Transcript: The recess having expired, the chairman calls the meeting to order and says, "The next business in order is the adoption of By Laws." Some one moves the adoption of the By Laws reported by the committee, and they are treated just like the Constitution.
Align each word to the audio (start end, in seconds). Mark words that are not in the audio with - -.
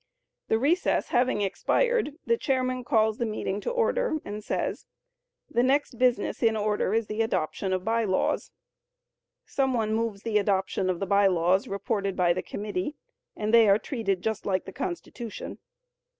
The 0.47 0.57
recess 0.57 1.09
having 1.09 1.43
expired, 1.43 2.17
the 2.25 2.35
chairman 2.35 2.83
calls 2.83 3.19
the 3.19 3.25
meeting 3.27 3.61
to 3.61 3.69
order 3.69 4.17
and 4.25 4.43
says, 4.43 4.87
"The 5.47 5.61
next 5.61 5.99
business 5.99 6.41
in 6.41 6.57
order 6.57 6.91
is 6.95 7.05
the 7.05 7.21
adoption 7.21 7.71
of 7.71 7.85
By 7.85 8.05
Laws." 8.05 8.49
Some 9.45 9.75
one 9.75 9.93
moves 9.93 10.23
the 10.23 10.39
adoption 10.39 10.89
of 10.89 10.99
the 10.99 11.05
By 11.05 11.27
Laws 11.27 11.67
reported 11.67 12.15
by 12.15 12.33
the 12.33 12.41
committee, 12.41 12.95
and 13.37 13.53
they 13.53 13.69
are 13.69 13.77
treated 13.77 14.23
just 14.23 14.43
like 14.43 14.65
the 14.65 14.73
Constitution. 14.73 15.59